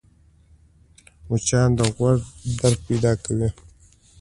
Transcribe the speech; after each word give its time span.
مچان 1.29 1.69
د 1.77 1.79
غوږ 1.95 2.19
درد 2.59 2.79
پیدا 2.87 3.13
کوي 3.23 3.49